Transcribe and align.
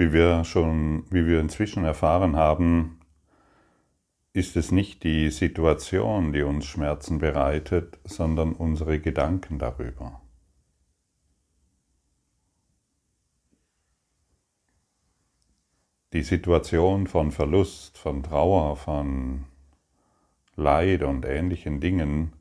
Wie 0.00 0.14
wir 0.14 0.44
schon, 0.44 1.04
wie 1.10 1.26
wir 1.26 1.40
inzwischen 1.40 1.84
erfahren 1.84 2.34
haben, 2.34 3.00
ist 4.32 4.56
es 4.56 4.72
nicht 4.72 5.04
die 5.04 5.28
Situation, 5.28 6.32
die 6.32 6.40
uns 6.40 6.64
Schmerzen 6.64 7.18
bereitet, 7.18 7.98
sondern 8.04 8.54
unsere 8.54 8.98
Gedanken 8.98 9.58
darüber. 9.58 10.22
Die 16.14 16.22
Situation 16.22 17.06
von 17.06 17.30
Verlust, 17.30 17.98
von 17.98 18.22
Trauer, 18.22 18.76
von 18.76 19.44
Leid 20.56 21.02
und 21.02 21.26
ähnlichen 21.26 21.78
Dingen 21.78 22.32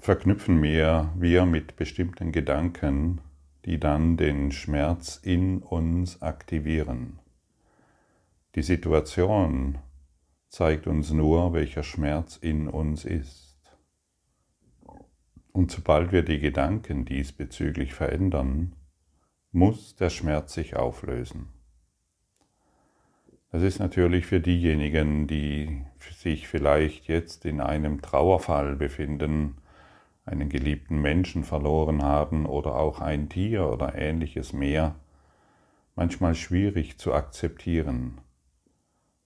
verknüpfen 0.00 0.60
wir, 0.60 1.12
wir 1.14 1.46
mit 1.46 1.76
bestimmten 1.76 2.32
Gedanken, 2.32 3.20
die 3.64 3.78
dann 3.78 4.16
den 4.16 4.52
Schmerz 4.52 5.20
in 5.22 5.62
uns 5.62 6.22
aktivieren. 6.22 7.18
Die 8.54 8.62
Situation 8.62 9.78
zeigt 10.48 10.86
uns 10.86 11.12
nur, 11.12 11.52
welcher 11.52 11.82
Schmerz 11.82 12.36
in 12.36 12.68
uns 12.68 13.04
ist. 13.04 13.56
Und 15.52 15.70
sobald 15.70 16.12
wir 16.12 16.22
die 16.22 16.38
Gedanken 16.38 17.04
diesbezüglich 17.04 17.94
verändern, 17.94 18.74
muss 19.52 19.96
der 19.96 20.10
Schmerz 20.10 20.54
sich 20.54 20.76
auflösen. 20.76 21.48
Das 23.52 23.62
ist 23.62 23.80
natürlich 23.80 24.26
für 24.26 24.40
diejenigen, 24.40 25.26
die 25.26 25.84
sich 26.16 26.46
vielleicht 26.46 27.08
jetzt 27.08 27.44
in 27.44 27.60
einem 27.60 28.00
Trauerfall 28.00 28.76
befinden, 28.76 29.56
einen 30.30 30.48
geliebten 30.48 31.00
Menschen 31.00 31.42
verloren 31.44 32.02
haben 32.02 32.46
oder 32.46 32.76
auch 32.76 33.00
ein 33.00 33.28
Tier 33.28 33.68
oder 33.68 33.94
ähnliches 33.96 34.52
mehr, 34.52 34.94
manchmal 35.96 36.34
schwierig 36.34 36.98
zu 36.98 37.12
akzeptieren. 37.12 38.20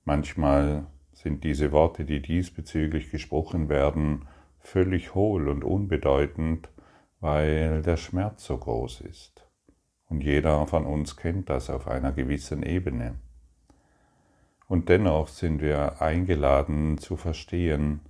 Manchmal 0.05 0.87
sind 1.13 1.45
diese 1.45 1.73
Worte, 1.73 2.05
die 2.05 2.21
diesbezüglich 2.21 3.11
gesprochen 3.11 3.69
werden, 3.69 4.27
völlig 4.59 5.15
hohl 5.15 5.49
und 5.49 5.63
unbedeutend, 5.63 6.71
weil 7.21 7.83
der 7.83 7.97
Schmerz 7.97 8.45
so 8.45 8.57
groß 8.57 9.03
ist. 9.03 9.47
Und 10.09 10.23
jeder 10.23 10.67
von 10.67 10.87
uns 10.87 11.17
kennt 11.17 11.51
das 11.51 11.71
auf 11.71 11.87
einer 11.87 12.13
gewissen 12.13 12.63
Ebene. 12.63 13.17
Und 14.67 14.89
dennoch 14.89 15.29
sind 15.29 15.61
wir 15.61 16.01
eingeladen 16.01 16.99
zu 16.99 17.17
verstehen, 17.17 18.01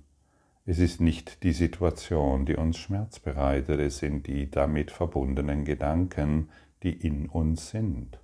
es 0.65 0.79
ist 0.79 0.99
nicht 0.99 1.43
die 1.43 1.53
Situation, 1.53 2.45
die 2.45 2.55
uns 2.55 2.77
Schmerz 2.77 3.19
bereitet, 3.19 3.79
es 3.79 3.99
sind 3.99 4.25
die 4.25 4.49
damit 4.49 4.91
verbundenen 4.91 5.63
Gedanken, 5.63 6.49
die 6.81 6.93
in 6.93 7.29
uns 7.29 7.69
sind 7.69 8.19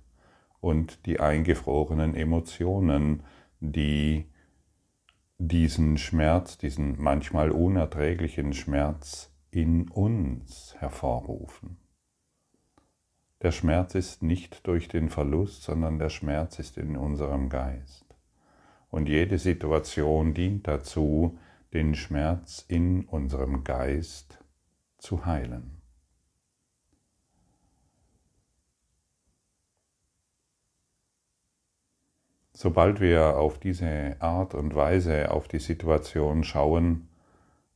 und 0.60 1.06
die 1.06 1.20
eingefrorenen 1.20 2.14
Emotionen, 2.14 3.22
die 3.60 4.26
diesen 5.38 5.98
Schmerz, 5.98 6.58
diesen 6.58 7.00
manchmal 7.00 7.50
unerträglichen 7.50 8.52
Schmerz 8.52 9.32
in 9.50 9.88
uns 9.88 10.74
hervorrufen. 10.78 11.76
Der 13.42 13.50
Schmerz 13.50 13.94
ist 13.96 14.22
nicht 14.22 14.66
durch 14.66 14.88
den 14.88 15.10
Verlust, 15.10 15.64
sondern 15.64 15.98
der 15.98 16.10
Schmerz 16.10 16.58
ist 16.60 16.78
in 16.78 16.96
unserem 16.96 17.48
Geist. 17.48 18.06
Und 18.88 19.08
jede 19.08 19.38
Situation 19.38 20.32
dient 20.32 20.68
dazu, 20.68 21.38
den 21.72 21.94
Schmerz 21.94 22.64
in 22.68 23.04
unserem 23.06 23.64
Geist 23.64 24.38
zu 24.98 25.24
heilen. 25.24 25.82
Sobald 32.52 33.00
wir 33.00 33.38
auf 33.38 33.58
diese 33.58 34.16
Art 34.20 34.54
und 34.54 34.74
Weise 34.74 35.30
auf 35.30 35.48
die 35.48 35.58
Situation 35.58 36.44
schauen, 36.44 37.08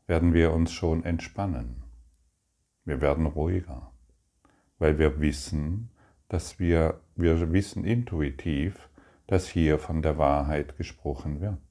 werden 0.06 0.32
wir 0.32 0.52
uns 0.52 0.70
schon 0.72 1.02
entspannen. 1.04 1.82
Wir 2.84 3.00
werden 3.00 3.26
ruhiger, 3.26 3.90
weil 4.78 4.98
wir 4.98 5.20
wissen, 5.20 5.90
dass 6.28 6.60
wir, 6.60 7.00
wir 7.16 7.52
wissen 7.52 7.84
intuitiv, 7.84 8.88
dass 9.26 9.48
hier 9.48 9.78
von 9.78 10.02
der 10.02 10.18
Wahrheit 10.18 10.76
gesprochen 10.76 11.40
wird. 11.40 11.65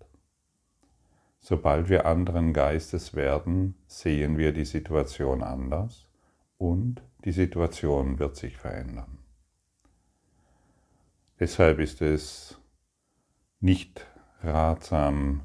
Sobald 1.48 1.90
wir 1.90 2.08
anderen 2.08 2.54
Geistes 2.54 3.14
werden, 3.14 3.76
sehen 3.86 4.40
wir 4.40 4.52
die 4.52 4.66
Situation 4.66 5.44
anders 5.44 6.08
und 6.58 7.04
die 7.24 7.34
Situation 7.34 8.18
wird 8.18 8.36
sich 8.36 8.58
verändern. 8.58 9.20
Deshalb 11.40 11.78
ist 11.78 12.02
es 12.02 12.60
nicht 13.60 14.08
ratsam, 14.42 15.42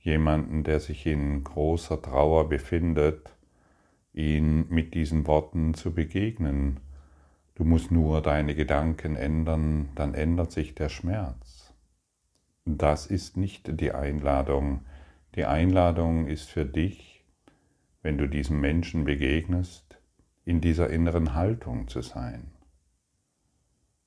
jemanden, 0.00 0.64
der 0.64 0.80
sich 0.80 1.06
in 1.06 1.44
großer 1.44 2.02
Trauer 2.02 2.48
befindet, 2.48 3.32
ihn 4.12 4.66
mit 4.70 4.92
diesen 4.94 5.28
Worten 5.28 5.72
zu 5.74 5.94
begegnen. 5.94 6.80
Du 7.54 7.62
musst 7.62 7.92
nur 7.92 8.22
deine 8.22 8.56
Gedanken 8.56 9.14
ändern, 9.14 9.90
dann 9.94 10.14
ändert 10.14 10.50
sich 10.50 10.74
der 10.74 10.88
Schmerz. 10.88 11.72
Das 12.64 13.06
ist 13.06 13.36
nicht 13.36 13.80
die 13.80 13.92
Einladung, 13.92 14.80
die 15.38 15.46
Einladung 15.46 16.26
ist 16.26 16.50
für 16.50 16.64
dich, 16.64 17.24
wenn 18.02 18.18
du 18.18 18.26
diesem 18.26 18.60
Menschen 18.60 19.04
begegnest, 19.04 19.96
in 20.44 20.60
dieser 20.60 20.90
inneren 20.90 21.34
Haltung 21.34 21.86
zu 21.86 22.02
sein. 22.02 22.50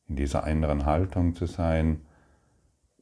In 0.09 0.17
dieser 0.17 0.45
inneren 0.45 0.85
Haltung 0.85 1.33
zu 1.33 1.45
sein, 1.45 2.01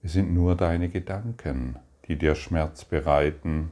es 0.04 0.14
sind 0.14 0.32
nur 0.32 0.56
deine 0.56 0.90
Gedanken, 0.90 1.78
die 2.08 2.18
dir 2.18 2.36
Schmerz 2.36 2.86
bereiten 2.86 3.72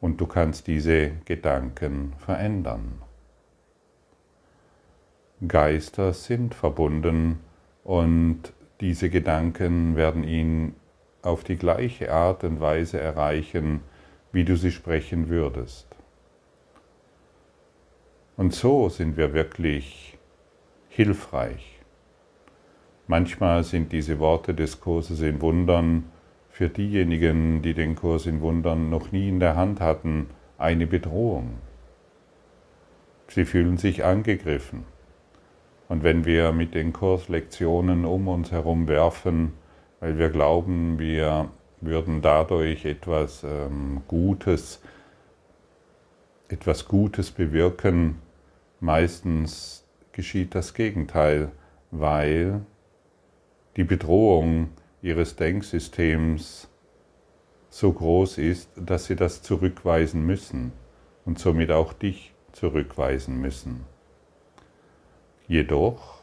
und 0.00 0.20
du 0.20 0.28
kannst 0.28 0.68
diese 0.68 1.10
Gedanken 1.24 2.12
verändern. 2.18 3.02
Geister 5.48 6.12
sind 6.12 6.54
verbunden 6.54 7.40
und 7.82 8.52
diese 8.80 9.10
Gedanken 9.10 9.96
werden 9.96 10.22
ihn 10.22 10.76
auf 11.22 11.44
die 11.44 11.56
gleiche 11.56 12.12
Art 12.12 12.44
und 12.44 12.60
Weise 12.60 13.00
erreichen, 13.00 13.80
wie 14.32 14.44
du 14.44 14.56
sie 14.56 14.72
sprechen 14.72 15.28
würdest. 15.28 15.86
Und 18.36 18.54
so 18.54 18.88
sind 18.88 19.16
wir 19.16 19.32
wirklich 19.34 20.18
hilfreich. 20.88 21.78
Manchmal 23.06 23.62
sind 23.62 23.92
diese 23.92 24.18
Worte 24.18 24.54
des 24.54 24.80
Kurses 24.80 25.20
in 25.20 25.40
Wundern 25.40 26.04
für 26.50 26.68
diejenigen, 26.68 27.62
die 27.62 27.74
den 27.74 27.94
Kurs 27.94 28.26
in 28.26 28.40
Wundern 28.40 28.90
noch 28.90 29.12
nie 29.12 29.28
in 29.28 29.40
der 29.40 29.56
Hand 29.56 29.80
hatten, 29.80 30.28
eine 30.58 30.86
Bedrohung. 30.86 31.58
Sie 33.28 33.44
fühlen 33.44 33.78
sich 33.78 34.04
angegriffen. 34.04 34.84
Und 35.88 36.02
wenn 36.02 36.24
wir 36.24 36.52
mit 36.52 36.74
den 36.74 36.92
Kurslektionen 36.92 38.04
um 38.04 38.28
uns 38.28 38.50
herum 38.50 38.88
werfen, 38.88 39.52
weil 40.02 40.18
wir 40.18 40.30
glauben, 40.30 40.98
wir 40.98 41.48
würden 41.80 42.22
dadurch 42.22 42.84
etwas 42.84 43.44
ähm, 43.44 44.02
Gutes, 44.08 44.82
etwas 46.48 46.88
Gutes 46.88 47.30
bewirken. 47.30 48.18
Meistens 48.80 49.86
geschieht 50.10 50.56
das 50.56 50.74
Gegenteil, 50.74 51.52
weil 51.92 52.62
die 53.76 53.84
Bedrohung 53.84 54.70
ihres 55.02 55.36
Denksystems 55.36 56.68
so 57.70 57.92
groß 57.92 58.38
ist, 58.38 58.70
dass 58.74 59.04
sie 59.04 59.14
das 59.14 59.40
zurückweisen 59.42 60.26
müssen 60.26 60.72
und 61.24 61.38
somit 61.38 61.70
auch 61.70 61.92
dich 61.92 62.34
zurückweisen 62.50 63.40
müssen. 63.40 63.84
Jedoch, 65.46 66.22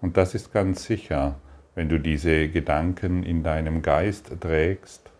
und 0.00 0.16
das 0.16 0.34
ist 0.34 0.52
ganz 0.52 0.82
sicher, 0.82 1.36
wenn 1.74 1.88
du 1.88 1.98
diese 1.98 2.48
Gedanken 2.48 3.22
in 3.22 3.42
deinem 3.42 3.82
Geist 3.82 4.32
trägst, 4.40 5.10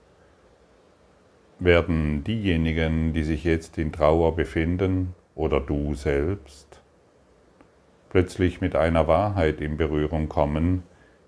werden 1.58 2.24
diejenigen, 2.24 3.12
die 3.12 3.22
sich 3.22 3.44
jetzt 3.44 3.78
in 3.78 3.92
Trauer 3.92 4.34
befinden, 4.34 5.14
oder 5.34 5.60
du 5.60 5.94
selbst, 5.94 6.82
plötzlich 8.10 8.60
mit 8.60 8.76
einer 8.76 9.08
Wahrheit 9.08 9.60
in 9.60 9.76
Berührung 9.76 10.28
kommen, 10.28 10.82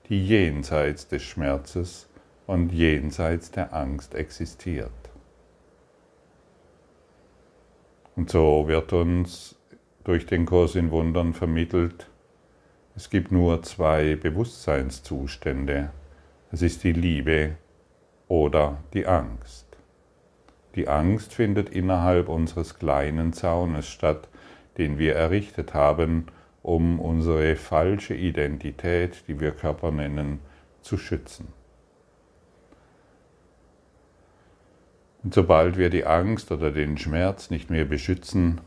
die 0.08 0.26
jenseits 0.26 1.08
des 1.08 1.22
Schmerzes 1.22 2.08
und 2.46 2.72
jenseits 2.72 3.50
der 3.50 3.72
Angst 3.72 4.14
existiert. 4.14 4.90
Und 8.16 8.30
so 8.30 8.68
wird 8.68 8.92
uns 8.92 9.56
durch 10.04 10.26
den 10.26 10.44
Kurs 10.44 10.74
in 10.74 10.90
Wundern 10.90 11.32
vermittelt, 11.32 12.08
es 12.96 13.10
gibt 13.10 13.32
nur 13.32 13.62
zwei 13.62 14.14
Bewusstseinszustände. 14.14 15.90
Es 16.52 16.62
ist 16.62 16.84
die 16.84 16.92
Liebe 16.92 17.56
oder 18.28 18.78
die 18.92 19.06
Angst. 19.06 19.66
Die 20.76 20.86
Angst 20.86 21.34
findet 21.34 21.68
innerhalb 21.70 22.28
unseres 22.28 22.78
kleinen 22.78 23.32
Zaunes 23.32 23.88
statt, 23.88 24.28
den 24.78 24.98
wir 24.98 25.16
errichtet 25.16 25.74
haben, 25.74 26.26
um 26.62 27.00
unsere 27.00 27.56
falsche 27.56 28.14
Identität, 28.14 29.24
die 29.26 29.40
wir 29.40 29.50
Körper 29.50 29.90
nennen, 29.90 30.38
zu 30.80 30.96
schützen. 30.96 31.48
Und 35.24 35.34
sobald 35.34 35.76
wir 35.76 35.90
die 35.90 36.06
Angst 36.06 36.52
oder 36.52 36.70
den 36.70 36.96
Schmerz 36.96 37.50
nicht 37.50 37.70
mehr 37.70 37.86
beschützen, 37.86 38.60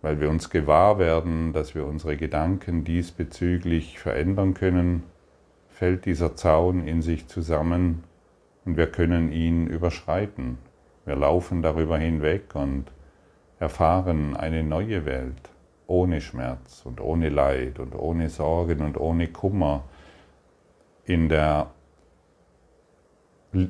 weil 0.00 0.20
wir 0.20 0.30
uns 0.30 0.50
gewahr 0.50 0.98
werden, 0.98 1.52
dass 1.52 1.74
wir 1.74 1.86
unsere 1.86 2.16
Gedanken 2.16 2.84
diesbezüglich 2.84 3.98
verändern 3.98 4.54
können, 4.54 5.02
fällt 5.68 6.04
dieser 6.04 6.36
Zaun 6.36 6.86
in 6.86 7.02
sich 7.02 7.26
zusammen 7.26 8.04
und 8.64 8.76
wir 8.76 8.86
können 8.90 9.32
ihn 9.32 9.66
überschreiten. 9.66 10.58
Wir 11.04 11.16
laufen 11.16 11.62
darüber 11.62 11.98
hinweg 11.98 12.54
und 12.54 12.84
erfahren 13.58 14.36
eine 14.36 14.62
neue 14.62 15.04
Welt 15.04 15.50
ohne 15.86 16.20
Schmerz 16.20 16.82
und 16.84 17.00
ohne 17.00 17.30
Leid 17.30 17.78
und 17.78 17.94
ohne 17.94 18.28
Sorgen 18.28 18.82
und 18.82 18.98
ohne 18.98 19.28
Kummer 19.28 19.84
in 21.06 21.28
der 21.28 21.70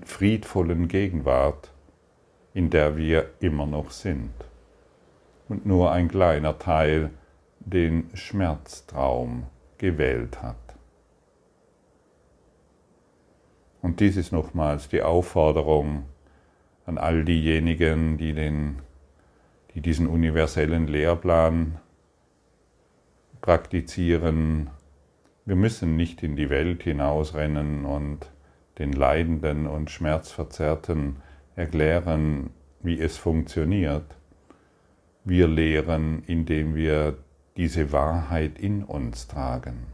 friedvollen 0.05 0.89
Gegenwart, 0.89 1.71
in 2.53 2.69
der 2.69 2.97
wir 2.97 3.31
immer 3.39 3.67
noch 3.67 3.93
sind 3.93 4.33
und 5.49 5.67
nur 5.67 5.93
ein 5.93 6.09
kleiner 6.09 6.59
Teil 6.59 7.11
den 7.61 8.11
Schmerztraum 8.15 9.47
gewählt 9.79 10.43
hat. 10.43 10.56
Und 13.81 14.00
dies 14.00 14.17
ist 14.17 14.33
nochmals 14.33 14.89
die 14.89 15.03
Aufforderung 15.03 16.05
an 16.85 16.99
all 16.99 17.25
diejenigen, 17.25 18.19
die, 18.19 18.33
den, 18.33 18.81
die 19.75 19.81
diesen 19.81 20.06
universellen 20.06 20.89
Lehrplan 20.89 21.79
praktizieren. 23.41 24.71
Wir 25.45 25.56
müssen 25.56 25.97
nicht 25.97 26.23
in 26.23 26.35
die 26.37 26.50
Welt 26.50 26.83
hinausrennen 26.83 27.85
und 27.85 28.31
den 28.79 28.93
Leidenden 28.93 29.67
und 29.67 29.91
Schmerzverzerrten 29.91 31.17
erklären, 31.56 32.50
wie 32.81 33.00
es 33.00 33.17
funktioniert, 33.17 34.18
wir 35.29 35.47
lehren, 35.47 36.23
indem 36.27 36.75
wir 36.75 37.19
diese 37.57 37.93
Wahrheit 37.93 38.59
in 38.59 38.85
uns 38.85 39.29
tragen. 39.29 39.89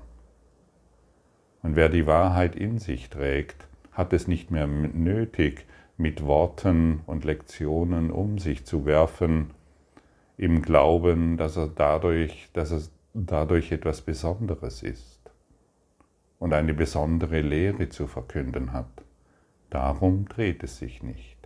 Und 1.63 1.77
wer 1.77 1.89
die 1.89 2.07
Wahrheit 2.07 2.57
in 2.57 2.79
sich 2.79 3.09
trägt, 3.09 3.67
hat 3.93 4.13
es 4.13 4.29
nicht 4.29 4.51
mehr 4.51 4.67
nötig, 4.67 5.67
mit 5.97 6.25
Worten 6.25 7.01
und 7.07 7.25
Lektionen 7.25 8.11
um 8.11 8.39
sich 8.39 8.65
zu 8.65 8.85
werfen, 8.85 9.51
im 10.37 10.63
Glauben, 10.63 11.37
dass 11.37 11.57
er 11.57 11.69
dadurch, 11.69 12.51
dass 12.53 12.73
es 12.73 12.91
dadurch 13.15 13.71
etwas 13.71 14.01
Besonderes 14.03 14.83
ist 14.83 15.21
und 16.41 16.53
eine 16.53 16.75
besondere 16.75 17.41
Lehre 17.41 17.89
zu 17.89 18.09
verkünden 18.09 18.73
hat. 18.73 19.05
Darum 19.71 20.29
dreht 20.29 20.65
es 20.65 20.79
sich 20.79 21.03
nicht. 21.03 21.44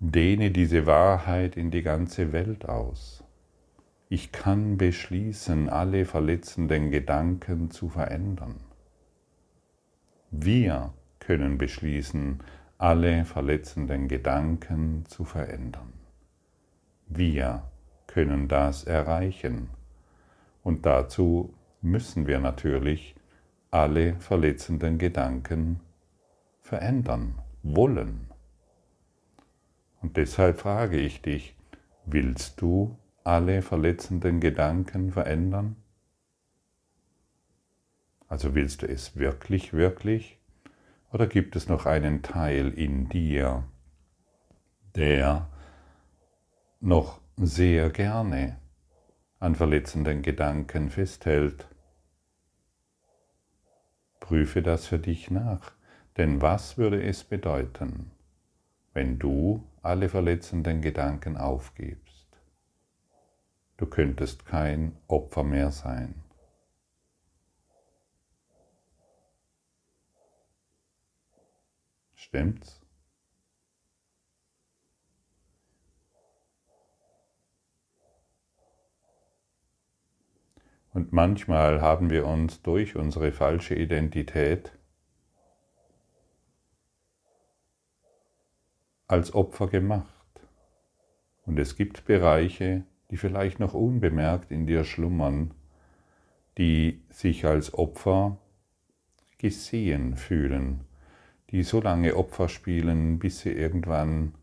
Dehne 0.00 0.52
diese 0.52 0.86
Wahrheit 0.86 1.56
in 1.56 1.72
die 1.72 1.82
ganze 1.82 2.32
Welt 2.32 2.68
aus. 2.68 3.24
Ich 4.08 4.30
kann 4.30 4.78
beschließen, 4.78 5.68
alle 5.68 6.04
verletzenden 6.04 6.92
Gedanken 6.92 7.72
zu 7.72 7.88
verändern. 7.88 8.60
Wir 10.30 10.94
können 11.18 11.58
beschließen, 11.58 12.38
alle 12.78 13.24
verletzenden 13.24 14.06
Gedanken 14.06 15.04
zu 15.08 15.24
verändern. 15.24 15.92
Wir 17.08 17.64
können 18.06 18.46
das 18.46 18.84
erreichen. 18.84 19.68
Und 20.62 20.86
dazu 20.86 21.52
müssen 21.82 22.28
wir 22.28 22.38
natürlich 22.38 23.16
alle 23.72 24.14
verletzenden 24.20 24.98
Gedanken 24.98 25.80
verändern 26.60 27.34
wollen. 27.64 28.27
Und 30.00 30.16
deshalb 30.16 30.60
frage 30.60 30.98
ich 30.98 31.22
dich, 31.22 31.56
willst 32.06 32.60
du 32.60 32.98
alle 33.24 33.62
verletzenden 33.62 34.40
Gedanken 34.40 35.12
verändern? 35.12 35.76
Also 38.28 38.54
willst 38.54 38.82
du 38.82 38.88
es 38.88 39.16
wirklich, 39.16 39.72
wirklich? 39.72 40.38
Oder 41.12 41.26
gibt 41.26 41.56
es 41.56 41.68
noch 41.68 41.86
einen 41.86 42.22
Teil 42.22 42.70
in 42.70 43.08
dir, 43.08 43.64
der 44.94 45.48
noch 46.80 47.20
sehr 47.36 47.90
gerne 47.90 48.58
an 49.40 49.54
verletzenden 49.54 50.22
Gedanken 50.22 50.90
festhält? 50.90 51.66
Prüfe 54.20 54.60
das 54.60 54.86
für 54.86 54.98
dich 54.98 55.30
nach, 55.30 55.72
denn 56.18 56.42
was 56.42 56.76
würde 56.76 57.02
es 57.02 57.24
bedeuten, 57.24 58.10
wenn 58.92 59.18
du 59.18 59.64
alle 59.88 60.10
verletzenden 60.10 60.82
Gedanken 60.82 61.36
aufgibst. 61.38 62.28
Du 63.78 63.86
könntest 63.86 64.44
kein 64.44 64.96
Opfer 65.08 65.44
mehr 65.44 65.70
sein. 65.70 66.22
Stimmt's? 72.14 72.82
Und 80.92 81.12
manchmal 81.12 81.80
haben 81.80 82.10
wir 82.10 82.26
uns 82.26 82.60
durch 82.60 82.96
unsere 82.96 83.32
falsche 83.32 83.74
Identität 83.74 84.77
als 89.08 89.34
Opfer 89.34 89.66
gemacht. 89.68 90.06
Und 91.46 91.58
es 91.58 91.76
gibt 91.76 92.04
Bereiche, 92.04 92.84
die 93.10 93.16
vielleicht 93.16 93.58
noch 93.58 93.72
unbemerkt 93.72 94.50
in 94.50 94.66
dir 94.66 94.84
schlummern, 94.84 95.54
die 96.58 97.00
sich 97.08 97.46
als 97.46 97.72
Opfer 97.72 98.36
gesehen 99.38 100.16
fühlen, 100.16 100.80
die 101.50 101.62
so 101.62 101.80
lange 101.80 102.16
Opfer 102.16 102.48
spielen, 102.48 103.18
bis 103.18 103.40
sie 103.40 103.52
irgendwann 103.52 104.34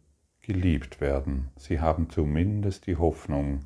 geliebt 0.42 1.00
werden. 1.00 1.50
Sie 1.58 1.80
haben 1.80 2.10
zumindest 2.10 2.88
die 2.88 2.96
Hoffnung, 2.96 3.66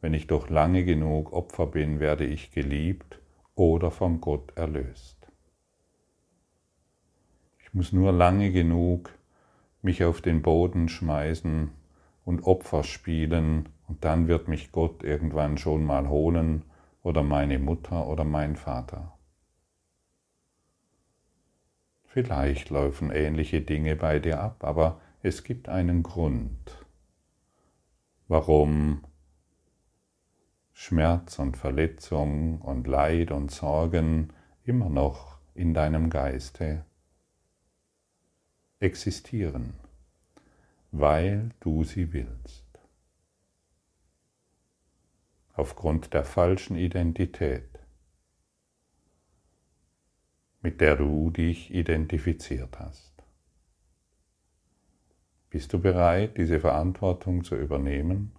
wenn 0.00 0.14
ich 0.14 0.26
doch 0.26 0.48
lange 0.48 0.84
genug 0.84 1.32
Opfer 1.32 1.66
bin, 1.66 2.00
werde 2.00 2.24
ich 2.24 2.52
geliebt 2.52 3.20
oder 3.54 3.90
von 3.90 4.20
Gott 4.20 4.56
erlöst. 4.56 5.16
Ich 7.58 7.74
muss 7.74 7.92
nur 7.92 8.12
lange 8.12 8.50
genug 8.50 9.10
mich 9.82 10.04
auf 10.04 10.20
den 10.20 10.42
Boden 10.42 10.88
schmeißen 10.88 11.70
und 12.24 12.42
Opfer 12.42 12.84
spielen 12.84 13.68
und 13.86 14.04
dann 14.04 14.28
wird 14.28 14.48
mich 14.48 14.72
Gott 14.72 15.02
irgendwann 15.02 15.58
schon 15.58 15.84
mal 15.84 16.08
holen 16.08 16.64
oder 17.02 17.22
meine 17.22 17.58
Mutter 17.58 18.06
oder 18.06 18.24
mein 18.24 18.56
Vater. 18.56 19.18
Vielleicht 22.04 22.70
laufen 22.70 23.10
ähnliche 23.10 23.60
Dinge 23.62 23.94
bei 23.96 24.18
dir 24.18 24.40
ab, 24.40 24.64
aber 24.64 25.00
es 25.22 25.44
gibt 25.44 25.68
einen 25.68 26.02
Grund, 26.02 26.86
warum 28.28 29.04
Schmerz 30.72 31.38
und 31.38 31.56
Verletzung 31.56 32.60
und 32.60 32.86
Leid 32.86 33.30
und 33.30 33.50
Sorgen 33.50 34.32
immer 34.64 34.88
noch 34.88 35.38
in 35.54 35.74
deinem 35.74 36.08
Geiste 36.08 36.84
existieren, 38.80 39.74
weil 40.92 41.50
du 41.60 41.84
sie 41.84 42.12
willst. 42.12 42.64
Aufgrund 45.54 46.14
der 46.14 46.24
falschen 46.24 46.76
Identität, 46.76 47.68
mit 50.60 50.80
der 50.80 50.96
du 50.96 51.30
dich 51.30 51.74
identifiziert 51.74 52.78
hast. 52.78 53.12
Bist 55.50 55.72
du 55.72 55.80
bereit, 55.80 56.36
diese 56.36 56.60
Verantwortung 56.60 57.42
zu 57.42 57.56
übernehmen? 57.56 58.32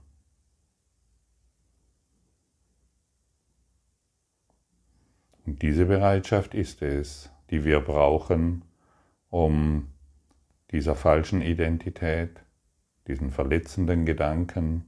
Und 5.46 5.62
diese 5.64 5.88
Bereitschaft 5.88 6.54
ist 6.54 6.84
es, 6.84 7.32
die 7.50 7.66
wir 7.66 7.80
brauchen, 7.80 8.64
um 9.30 9.88
dieser 10.72 10.96
falschen 10.96 11.42
Identität, 11.42 12.42
diesen 13.08 13.32
verletzenden 13.32 14.06
Gedanken 14.06 14.88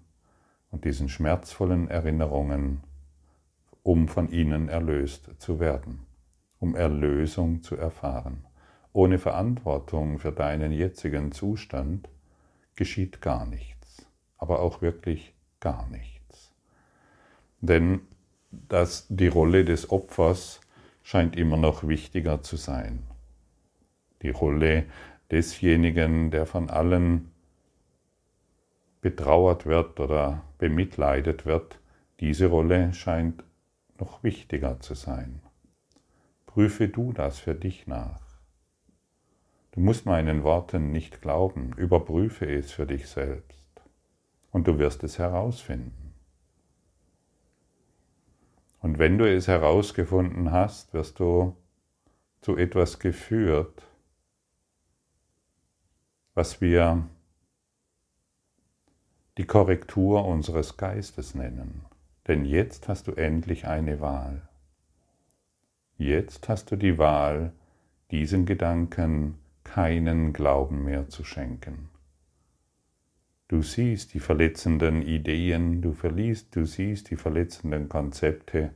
und 0.70 0.86
diesen 0.86 1.10
schmerzvollen 1.10 1.90
Erinnerungen, 1.90 2.84
um 3.84 4.08
von 4.08 4.30
ihnen 4.30 4.70
erlöst 4.70 5.30
zu 5.40 5.60
werden, 5.60 6.06
um 6.60 6.76
Erlösung 6.76 7.64
zu 7.64 7.76
erfahren. 7.76 8.46
Ohne 8.94 9.20
Verantwortung 9.20 10.20
für 10.20 10.32
deinen 10.32 10.72
jetzigen 10.72 11.32
Zustand 11.32 12.10
geschieht 12.76 13.22
gar 13.22 13.46
nichts, 13.46 14.06
aber 14.38 14.60
auch 14.60 14.82
wirklich 14.82 15.34
gar 15.60 15.88
nichts. 15.90 16.52
Denn 17.62 18.02
dass 18.52 19.08
die 19.10 19.28
Rolle 19.28 19.66
des 19.66 19.90
Opfers 19.90 20.60
scheint 21.04 21.36
immer 21.36 21.58
noch 21.58 21.88
wichtiger 21.88 22.42
zu 22.42 22.58
sein. 22.58 23.04
Die 24.22 24.30
Rolle 24.30 24.86
desjenigen, 25.32 26.30
der 26.32 26.46
von 26.46 26.70
allen 26.70 27.32
betrauert 29.02 29.66
wird 29.66 30.00
oder 30.00 30.44
bemitleidet 30.58 31.46
wird, 31.46 31.80
diese 32.20 32.48
Rolle 32.48 32.94
scheint 32.94 33.44
noch 34.00 34.24
wichtiger 34.24 34.80
zu 34.80 34.94
sein. 34.94 35.42
Prüfe 36.46 36.88
du 36.90 37.14
das 37.14 37.40
für 37.40 37.56
dich 37.56 37.88
nach. 37.88 38.22
Du 39.72 39.80
musst 39.80 40.06
meinen 40.06 40.44
Worten 40.44 40.92
nicht 40.92 41.22
glauben, 41.22 41.74
überprüfe 41.78 42.46
es 42.46 42.72
für 42.72 42.86
dich 42.86 43.08
selbst 43.08 43.64
und 44.52 44.68
du 44.68 44.78
wirst 44.78 45.04
es 45.04 45.18
herausfinden. 45.18 46.14
Und 48.82 49.00
wenn 49.00 49.18
du 49.18 49.32
es 49.32 49.48
herausgefunden 49.48 50.52
hast, 50.52 50.94
wirst 50.94 51.20
du 51.20 51.56
zu 52.42 52.58
etwas 52.58 53.00
geführt, 53.00 53.84
was 56.42 56.60
wir 56.60 57.08
die 59.38 59.46
Korrektur 59.46 60.26
unseres 60.26 60.76
Geistes 60.76 61.36
nennen. 61.36 61.86
Denn 62.28 62.46
jetzt 62.46 62.88
hast 62.88 63.06
du 63.06 63.12
endlich 63.12 63.68
eine 63.68 64.02
Wahl. 64.02 64.42
Jetzt 66.00 66.50
hast 66.50 66.72
du 66.72 66.78
die 66.78 66.98
Wahl, 66.98 67.54
diesen 68.10 68.48
Gedanken 68.48 69.38
keinen 69.64 70.34
Glauben 70.34 70.84
mehr 70.84 71.10
zu 71.10 71.24
schenken. 71.24 71.92
Du 73.48 73.62
siehst 73.62 74.16
die 74.16 74.20
verletzenden 74.20 75.04
Ideen, 75.04 75.84
du 75.84 75.94
verliest, 75.94 76.56
du 76.56 76.66
siehst 76.66 77.12
die 77.12 77.18
verletzenden 77.18 77.88
Konzepte, 77.88 78.72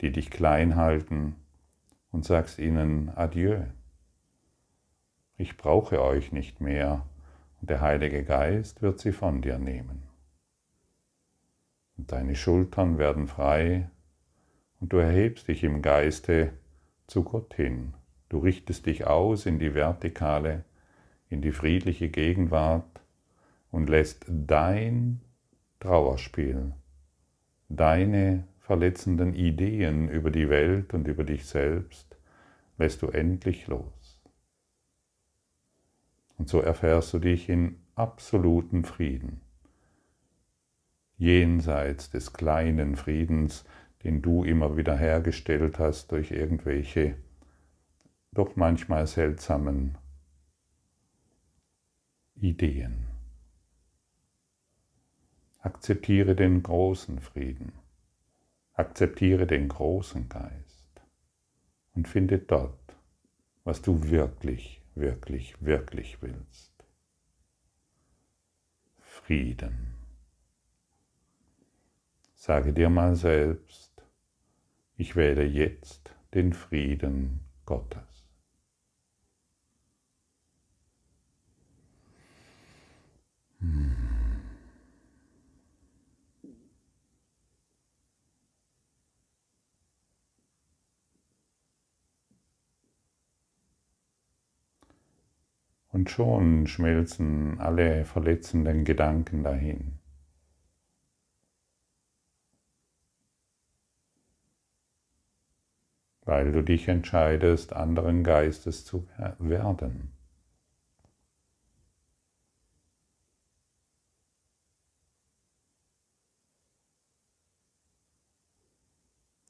die 0.00 0.12
dich 0.12 0.30
klein 0.30 0.76
halten 0.76 1.36
und 2.10 2.24
sagst 2.24 2.58
ihnen 2.58 3.10
Adieu. 3.10 3.64
Ich 5.40 5.56
brauche 5.56 6.02
euch 6.02 6.32
nicht 6.32 6.60
mehr 6.60 7.06
und 7.60 7.70
der 7.70 7.80
Heilige 7.80 8.24
Geist 8.24 8.82
wird 8.82 8.98
sie 9.00 9.12
von 9.12 9.40
dir 9.40 9.58
nehmen. 9.58 10.02
Und 11.96 12.12
deine 12.12 12.34
Schultern 12.34 12.98
werden 12.98 13.26
frei 13.26 13.88
und 14.80 14.92
du 14.92 14.98
erhebst 14.98 15.48
dich 15.48 15.64
im 15.64 15.80
Geiste 15.80 16.52
zu 17.06 17.24
Gott 17.24 17.54
hin 17.54 17.94
Du 18.28 18.38
richtest 18.38 18.84
dich 18.84 19.06
aus 19.06 19.46
in 19.46 19.58
die 19.58 19.74
vertikale, 19.74 20.64
in 21.30 21.40
die 21.40 21.52
friedliche 21.52 22.10
Gegenwart 22.10 23.00
und 23.70 23.88
lässt 23.88 24.26
dein 24.28 25.22
Trauerspiel, 25.80 26.74
deine 27.70 28.44
verletzenden 28.58 29.32
Ideen 29.34 30.10
über 30.10 30.30
die 30.30 30.50
Welt 30.50 30.92
und 30.92 31.08
über 31.08 31.24
dich 31.24 31.46
selbst, 31.46 32.18
lässt 32.76 33.00
du 33.00 33.08
endlich 33.08 33.66
los. 33.68 33.99
Und 36.40 36.48
so 36.48 36.62
erfährst 36.62 37.12
du 37.12 37.18
dich 37.18 37.50
in 37.50 37.76
absoluten 37.96 38.86
Frieden, 38.86 39.42
jenseits 41.18 42.08
des 42.08 42.32
kleinen 42.32 42.96
Friedens, 42.96 43.66
den 44.04 44.22
du 44.22 44.42
immer 44.42 44.74
wieder 44.78 44.96
hergestellt 44.96 45.78
hast 45.78 46.12
durch 46.12 46.30
irgendwelche 46.30 47.14
doch 48.32 48.56
manchmal 48.56 49.06
seltsamen 49.06 49.98
Ideen. 52.36 53.04
Akzeptiere 55.58 56.34
den 56.34 56.62
großen 56.62 57.20
Frieden, 57.20 57.72
akzeptiere 58.72 59.46
den 59.46 59.68
großen 59.68 60.30
Geist. 60.30 61.02
Und 61.94 62.08
finde 62.08 62.38
dort, 62.38 62.96
was 63.64 63.82
du 63.82 64.04
wirklich, 64.08 64.79
wirklich, 64.94 65.54
wirklich 65.60 66.20
willst. 66.22 66.72
Frieden. 68.98 69.94
Sage 72.34 72.72
dir 72.72 72.88
mal 72.88 73.16
selbst, 73.16 73.92
ich 74.96 75.16
wähle 75.16 75.44
jetzt 75.44 76.14
den 76.34 76.52
Frieden 76.52 77.40
Gottes. 77.66 78.10
Und 96.00 96.08
schon 96.08 96.66
schmelzen 96.66 97.60
alle 97.60 98.06
verletzenden 98.06 98.86
Gedanken 98.86 99.42
dahin. 99.42 99.98
Weil 106.22 106.52
du 106.52 106.62
dich 106.62 106.88
entscheidest, 106.88 107.74
anderen 107.74 108.24
Geistes 108.24 108.86
zu 108.86 109.06
werden. 109.38 110.16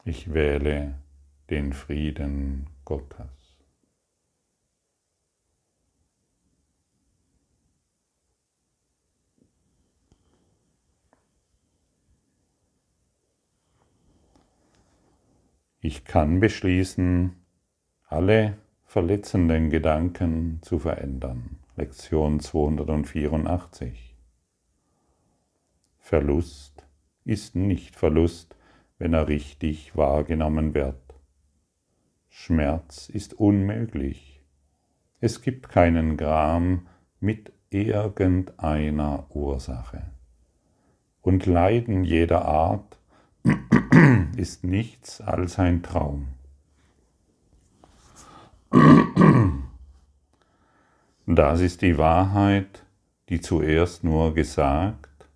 Ich 0.02 0.34
wähle 0.34 0.98
den 1.48 1.72
Frieden 1.72 2.66
Gottes. 2.84 3.39
Ich 15.82 16.04
kann 16.04 16.40
beschließen, 16.40 17.36
alle 18.06 18.58
verletzenden 18.84 19.70
Gedanken 19.70 20.58
zu 20.60 20.78
verändern. 20.78 21.58
Lektion 21.74 22.38
284. 22.38 24.14
Verlust 25.96 26.86
ist 27.24 27.56
nicht 27.56 27.96
Verlust, 27.96 28.56
wenn 28.98 29.14
er 29.14 29.28
richtig 29.28 29.96
wahrgenommen 29.96 30.74
wird. 30.74 31.00
Schmerz 32.28 33.08
ist 33.08 33.32
unmöglich. 33.32 34.42
Es 35.18 35.40
gibt 35.40 35.70
keinen 35.70 36.18
Gram 36.18 36.88
mit 37.20 37.54
irgendeiner 37.70 39.34
Ursache. 39.34 40.10
Und 41.22 41.46
Leiden 41.46 42.04
jeder 42.04 42.44
Art 42.44 42.99
ist 44.36 44.62
nichts 44.62 45.20
als 45.20 45.58
ein 45.58 45.82
Traum. 45.82 46.28
Das 51.26 51.60
ist 51.60 51.82
die 51.82 51.96
Wahrheit, 51.96 52.84
die 53.28 53.40
zuerst 53.40 54.02
nur 54.02 54.34
gesagt, 54.34 55.28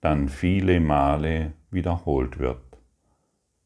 dann 0.00 0.28
viele 0.28 0.78
Male 0.78 1.54
wiederholt 1.72 2.38
wird 2.38 2.78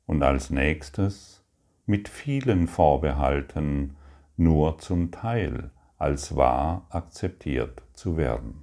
und 0.07 0.23
als 0.23 0.49
nächstes 0.49 1.45
mit 1.85 2.09
vielen 2.09 2.69
Vorbehalten 2.69 3.97
nur 4.39 4.79
zum 4.79 5.11
Teil 5.11 5.73
als 5.99 6.37
wahr 6.37 6.87
akzeptiert 6.89 7.83
zu 7.93 8.17
werden. 8.17 8.63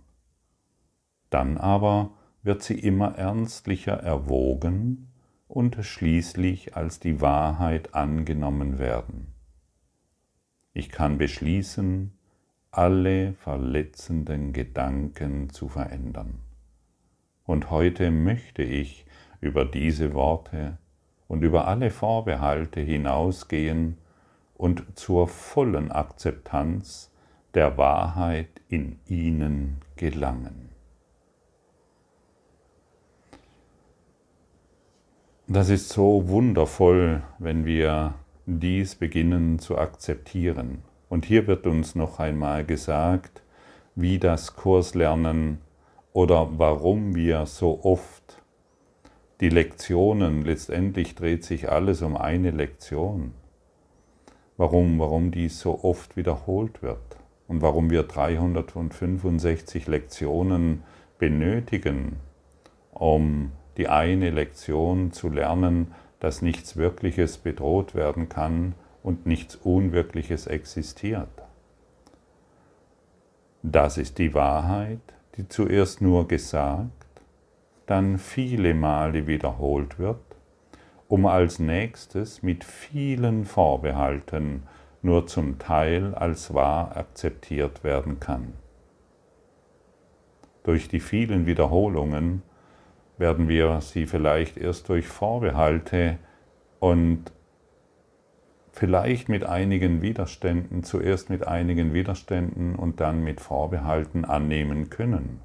Dann 1.29 1.59
aber 1.59 2.11
wird 2.41 2.63
sie 2.63 2.79
immer 2.79 3.19
ernstlicher 3.19 3.97
erwogen 3.97 5.10
und 5.51 5.75
schließlich 5.81 6.77
als 6.77 7.01
die 7.01 7.19
Wahrheit 7.19 7.93
angenommen 7.93 8.79
werden. 8.79 9.33
Ich 10.73 10.89
kann 10.89 11.17
beschließen, 11.17 12.13
alle 12.71 13.33
verletzenden 13.33 14.53
Gedanken 14.53 15.49
zu 15.49 15.67
verändern. 15.67 16.39
Und 17.43 17.69
heute 17.69 18.11
möchte 18.11 18.63
ich 18.63 19.05
über 19.41 19.65
diese 19.65 20.13
Worte 20.13 20.77
und 21.27 21.43
über 21.43 21.67
alle 21.67 21.89
Vorbehalte 21.89 22.79
hinausgehen 22.79 23.97
und 24.53 24.97
zur 24.97 25.27
vollen 25.27 25.91
Akzeptanz 25.91 27.11
der 27.55 27.77
Wahrheit 27.77 28.61
in 28.69 28.99
ihnen 29.05 29.81
gelangen. 29.97 30.70
Das 35.53 35.67
ist 35.67 35.89
so 35.89 36.29
wundervoll, 36.29 37.23
wenn 37.37 37.65
wir 37.65 38.13
dies 38.45 38.95
beginnen 38.95 39.59
zu 39.59 39.77
akzeptieren. 39.77 40.81
Und 41.09 41.25
hier 41.25 41.45
wird 41.45 41.67
uns 41.67 41.93
noch 41.93 42.19
einmal 42.19 42.63
gesagt, 42.63 43.43
wie 43.93 44.17
das 44.17 44.55
Kurslernen 44.55 45.57
oder 46.13 46.57
warum 46.57 47.15
wir 47.15 47.45
so 47.47 47.83
oft 47.83 48.41
die 49.41 49.49
Lektionen, 49.49 50.45
letztendlich 50.45 51.15
dreht 51.15 51.43
sich 51.43 51.69
alles 51.69 52.01
um 52.01 52.15
eine 52.15 52.51
Lektion. 52.51 53.33
Warum, 54.55 54.99
warum 54.99 55.31
dies 55.31 55.59
so 55.59 55.83
oft 55.83 56.15
wiederholt 56.15 56.81
wird 56.81 57.17
und 57.49 57.61
warum 57.61 57.89
wir 57.89 58.03
365 58.03 59.87
Lektionen 59.87 60.83
benötigen, 61.19 62.21
um 62.93 63.51
die 63.77 63.87
eine 63.87 64.29
Lektion 64.29 65.11
zu 65.11 65.29
lernen, 65.29 65.93
dass 66.19 66.41
nichts 66.41 66.77
Wirkliches 66.77 67.37
bedroht 67.37 67.95
werden 67.95 68.29
kann 68.29 68.75
und 69.03 69.25
nichts 69.25 69.55
Unwirkliches 69.55 70.47
existiert. 70.47 71.29
Das 73.63 73.97
ist 73.97 74.17
die 74.17 74.33
Wahrheit, 74.33 75.01
die 75.37 75.47
zuerst 75.47 76.01
nur 76.01 76.27
gesagt, 76.27 76.91
dann 77.85 78.17
viele 78.17 78.73
Male 78.73 79.27
wiederholt 79.27 79.99
wird, 79.99 80.19
um 81.07 81.25
als 81.25 81.59
nächstes 81.59 82.41
mit 82.41 82.63
vielen 82.63 83.45
Vorbehalten 83.45 84.63
nur 85.01 85.27
zum 85.27 85.59
Teil 85.59 86.13
als 86.15 86.53
wahr 86.53 86.95
akzeptiert 86.95 87.83
werden 87.83 88.19
kann. 88.19 88.53
Durch 90.63 90.87
die 90.87 90.99
vielen 90.99 91.45
Wiederholungen 91.47 92.43
werden 93.21 93.47
wir 93.47 93.79
sie 93.81 94.07
vielleicht 94.07 94.57
erst 94.57 94.89
durch 94.89 95.07
Vorbehalte 95.07 96.17
und 96.79 97.31
vielleicht 98.73 99.29
mit 99.29 99.45
einigen 99.45 100.01
Widerständen, 100.01 100.83
zuerst 100.83 101.29
mit 101.29 101.47
einigen 101.47 101.93
Widerständen 101.93 102.75
und 102.75 102.99
dann 102.99 103.23
mit 103.23 103.39
Vorbehalten 103.39 104.25
annehmen 104.25 104.89
können. 104.89 105.39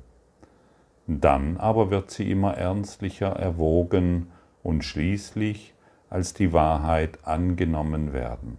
Dann 1.06 1.58
aber 1.58 1.90
wird 1.90 2.10
sie 2.10 2.30
immer 2.30 2.54
ernstlicher 2.54 3.36
erwogen 3.36 4.32
und 4.62 4.82
schließlich 4.82 5.74
als 6.08 6.32
die 6.32 6.54
Wahrheit 6.54 7.18
angenommen 7.24 8.14
werden. 8.14 8.56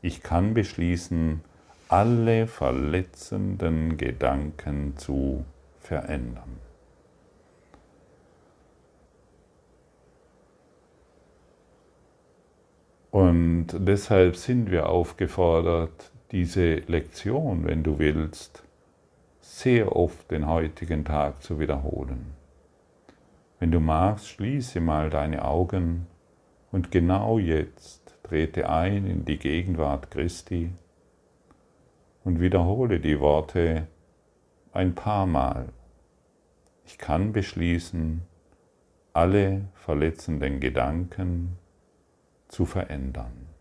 Ich 0.00 0.22
kann 0.22 0.54
beschließen, 0.54 1.40
alle 1.88 2.46
verletzenden 2.46 3.96
Gedanken 3.96 4.96
zu 4.96 5.44
verändern. 5.80 6.63
Und 13.14 13.68
deshalb 13.74 14.34
sind 14.34 14.72
wir 14.72 14.88
aufgefordert, 14.88 16.10
diese 16.32 16.78
Lektion, 16.88 17.64
wenn 17.64 17.84
du 17.84 18.00
willst, 18.00 18.64
sehr 19.38 19.94
oft 19.94 20.32
den 20.32 20.48
heutigen 20.48 21.04
Tag 21.04 21.40
zu 21.40 21.60
wiederholen. 21.60 22.32
Wenn 23.60 23.70
du 23.70 23.78
magst, 23.78 24.30
schließe 24.30 24.80
mal 24.80 25.10
deine 25.10 25.44
Augen 25.44 26.08
und 26.72 26.90
genau 26.90 27.38
jetzt 27.38 28.18
trete 28.24 28.68
ein 28.68 29.06
in 29.06 29.24
die 29.24 29.38
Gegenwart 29.38 30.10
Christi 30.10 30.72
und 32.24 32.40
wiederhole 32.40 32.98
die 32.98 33.20
Worte 33.20 33.86
ein 34.72 34.96
paar 34.96 35.26
Mal. 35.26 35.66
Ich 36.84 36.98
kann 36.98 37.32
beschließen, 37.32 38.22
alle 39.12 39.66
verletzenden 39.74 40.58
Gedanken 40.58 41.58
zu 42.54 42.66
verändern. 42.66 43.53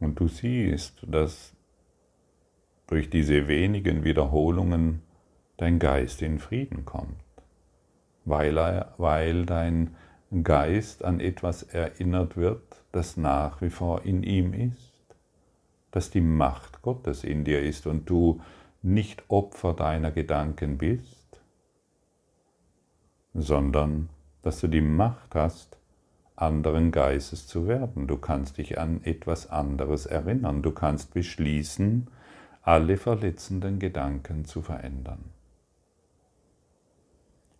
Und 0.00 0.18
du 0.18 0.28
siehst, 0.28 1.04
dass 1.06 1.54
durch 2.86 3.10
diese 3.10 3.46
wenigen 3.46 4.02
Wiederholungen 4.02 5.02
dein 5.58 5.78
Geist 5.78 6.22
in 6.22 6.38
Frieden 6.38 6.84
kommt, 6.84 7.22
weil, 8.24 8.58
er, 8.58 8.94
weil 8.96 9.46
dein 9.46 9.94
Geist 10.42 11.04
an 11.04 11.20
etwas 11.20 11.62
erinnert 11.62 12.36
wird, 12.36 12.82
das 12.92 13.16
nach 13.16 13.60
wie 13.60 13.70
vor 13.70 14.04
in 14.04 14.22
ihm 14.22 14.54
ist, 14.54 14.92
dass 15.90 16.10
die 16.10 16.20
Macht 16.20 16.82
Gottes 16.82 17.24
in 17.24 17.44
dir 17.44 17.62
ist 17.62 17.86
und 17.86 18.08
du 18.08 18.40
nicht 18.82 19.24
Opfer 19.28 19.74
deiner 19.74 20.10
Gedanken 20.10 20.78
bist, 20.78 21.40
sondern 23.34 24.08
dass 24.42 24.60
du 24.60 24.68
die 24.68 24.80
Macht 24.80 25.34
hast, 25.34 25.79
anderen 26.40 26.90
Geistes 26.90 27.46
zu 27.46 27.68
werden. 27.68 28.06
Du 28.06 28.16
kannst 28.16 28.58
dich 28.58 28.78
an 28.78 29.00
etwas 29.04 29.50
anderes 29.50 30.06
erinnern. 30.06 30.62
Du 30.62 30.70
kannst 30.70 31.14
beschließen, 31.14 32.08
alle 32.62 32.96
verletzenden 32.96 33.78
Gedanken 33.78 34.44
zu 34.44 34.62
verändern. 34.62 35.24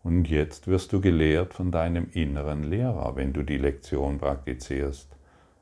Und 0.02 0.28
jetzt 0.28 0.66
wirst 0.66 0.92
du 0.92 1.00
gelehrt 1.00 1.52
von 1.52 1.70
deinem 1.70 2.08
inneren 2.12 2.64
Lehrer, 2.64 3.16
wenn 3.16 3.32
du 3.32 3.42
die 3.42 3.58
Lektion 3.58 4.18
praktizierst. 4.18 5.08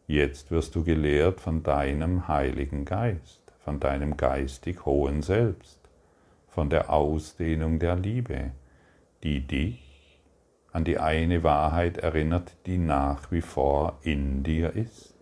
Jetzt 0.06 0.50
wirst 0.50 0.74
du 0.74 0.84
gelehrt 0.84 1.40
von 1.40 1.62
deinem 1.62 2.28
Heiligen 2.28 2.84
Geist, 2.84 3.42
von 3.64 3.80
deinem 3.80 4.16
geistig 4.16 4.86
hohen 4.86 5.22
Selbst, 5.22 5.78
von 6.48 6.70
der 6.70 6.90
Ausdehnung 6.90 7.78
der 7.78 7.96
Liebe, 7.96 8.52
die 9.22 9.40
dich 9.40 9.87
an 10.78 10.84
die 10.84 10.98
eine 10.98 11.42
Wahrheit 11.42 11.98
erinnert, 11.98 12.56
die 12.66 12.78
nach 12.78 13.32
wie 13.32 13.40
vor 13.40 13.98
in 14.02 14.44
dir 14.44 14.76
ist. 14.76 15.12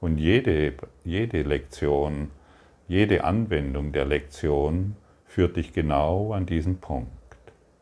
Und 0.00 0.18
jede, 0.18 0.74
jede 1.04 1.42
Lektion, 1.42 2.32
jede 2.88 3.22
Anwendung 3.22 3.92
der 3.92 4.04
Lektion 4.04 4.96
führt 5.24 5.56
dich 5.56 5.72
genau 5.72 6.32
an 6.32 6.46
diesen 6.46 6.78
Punkt. 6.80 7.12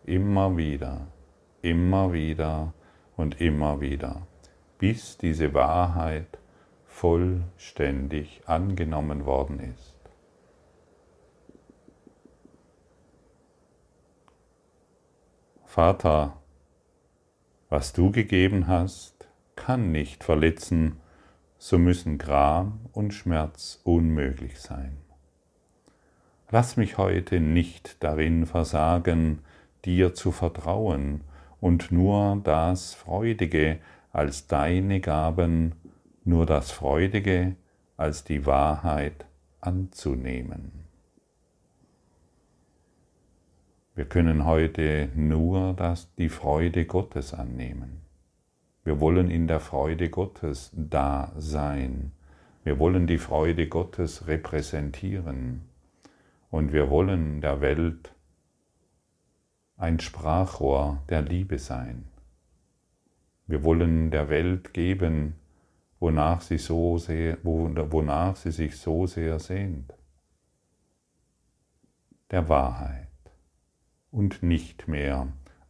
Immer 0.04 0.58
wieder, 0.58 1.06
immer 1.62 2.12
wieder 2.12 2.74
und 3.16 3.40
immer 3.40 3.80
wieder, 3.80 4.26
bis 4.76 5.16
diese 5.16 5.54
Wahrheit 5.54 6.38
vollständig 6.84 8.42
angenommen 8.44 9.24
worden 9.24 9.58
ist. 9.58 9.96
Vater, 15.74 16.36
was 17.68 17.92
du 17.92 18.12
gegeben 18.12 18.68
hast, 18.68 19.26
kann 19.56 19.90
nicht 19.90 20.22
verletzen, 20.22 21.00
so 21.58 21.78
müssen 21.78 22.16
Gram 22.16 22.78
und 22.92 23.12
Schmerz 23.12 23.80
unmöglich 23.82 24.60
sein. 24.60 24.98
Lass 26.48 26.76
mich 26.76 26.96
heute 26.96 27.40
nicht 27.40 28.04
darin 28.04 28.46
versagen, 28.46 29.40
dir 29.84 30.14
zu 30.14 30.30
vertrauen 30.30 31.22
und 31.60 31.90
nur 31.90 32.40
das 32.44 32.94
Freudige 32.94 33.80
als 34.12 34.46
deine 34.46 35.00
Gaben, 35.00 35.74
nur 36.24 36.46
das 36.46 36.70
Freudige 36.70 37.56
als 37.96 38.22
die 38.22 38.46
Wahrheit 38.46 39.26
anzunehmen. 39.60 40.83
Wir 43.96 44.06
können 44.06 44.44
heute 44.44 45.08
nur 45.14 45.72
das, 45.74 46.12
die 46.16 46.28
Freude 46.28 46.84
Gottes 46.84 47.32
annehmen. 47.32 48.00
Wir 48.82 48.98
wollen 48.98 49.30
in 49.30 49.46
der 49.46 49.60
Freude 49.60 50.10
Gottes 50.10 50.72
da 50.74 51.32
sein. 51.36 52.10
Wir 52.64 52.80
wollen 52.80 53.06
die 53.06 53.18
Freude 53.18 53.68
Gottes 53.68 54.26
repräsentieren. 54.26 55.62
Und 56.50 56.72
wir 56.72 56.90
wollen 56.90 57.40
der 57.40 57.60
Welt 57.60 58.12
ein 59.76 60.00
Sprachrohr 60.00 61.02
der 61.08 61.22
Liebe 61.22 61.60
sein. 61.60 62.04
Wir 63.46 63.62
wollen 63.62 64.10
der 64.10 64.28
Welt 64.28 64.74
geben, 64.74 65.34
wonach 66.00 66.40
sie, 66.40 66.58
so 66.58 66.98
sehr, 66.98 67.38
wonach 67.44 68.34
sie 68.34 68.50
sich 68.50 68.76
so 68.76 69.06
sehr 69.06 69.38
sehnt. 69.38 69.94
Der 72.32 72.48
Wahrheit 72.48 73.03
und 74.14 74.44
nicht 74.44 74.86
mehr 74.86 75.26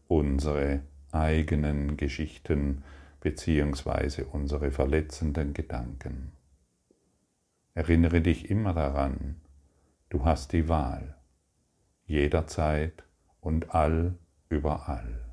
unsere 0.07 0.83
eigenen 1.13 1.97
Geschichten 1.97 2.85
beziehungsweise 3.21 4.27
unsere 4.27 4.71
verletzenden 4.71 5.55
Gedanken. 5.55 6.33
Erinnere 7.73 8.21
dich 8.21 8.51
immer 8.51 8.75
daran, 8.75 9.41
du 10.11 10.27
hast 10.27 10.53
die 10.53 10.69
Wahl, 10.69 11.17
jederzeit 12.05 13.05
und 13.41 13.75
all 13.75 14.15
überall. 14.51 15.24